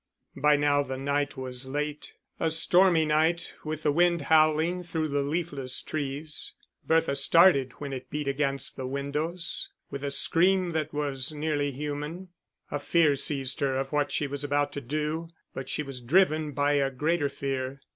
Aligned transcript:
By 0.35 0.55
now 0.55 0.81
the 0.81 0.97
night 0.97 1.37
was 1.37 1.67
late, 1.67 2.15
a 2.39 2.49
stormy 2.49 3.05
night 3.05 3.53
with 3.63 3.83
the 3.83 3.91
wind 3.91 4.21
howling 4.23 4.81
through 4.81 5.09
the 5.09 5.21
leafless 5.21 5.79
trees. 5.79 6.53
Bertha 6.87 7.15
started 7.15 7.73
when 7.73 7.93
it 7.93 8.09
beat 8.09 8.27
against 8.27 8.77
the 8.77 8.87
windows 8.87 9.69
with 9.91 10.03
a 10.03 10.09
scream 10.09 10.71
that 10.71 10.91
was 10.91 11.31
nearly 11.31 11.71
human. 11.71 12.29
A 12.71 12.79
fear 12.79 13.15
seized 13.15 13.59
her 13.59 13.77
of 13.77 13.91
what 13.91 14.11
she 14.11 14.25
was 14.25 14.43
about 14.43 14.71
to 14.71 14.81
do, 14.81 15.27
but 15.53 15.69
she 15.69 15.83
was 15.83 16.01
driven 16.01 16.51
by 16.53 16.73
a 16.81 16.89
greater 16.89 17.29
fear. 17.29 17.79